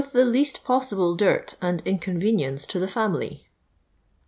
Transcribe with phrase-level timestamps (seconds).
[0.01, 3.43] 855 the least postible dirt and inconTenience to the fomily."